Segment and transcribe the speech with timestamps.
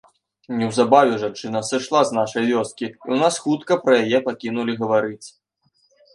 [0.59, 5.27] Неўзабаве жанчына сышла з нашай вёскі, і ў нас хутка пра яе пакінулі гаварыць.